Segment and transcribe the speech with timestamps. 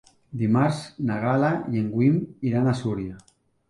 [0.39, 0.79] Dimarts
[1.11, 2.19] na Gal·la i en Guim
[2.53, 3.25] iran a Súria.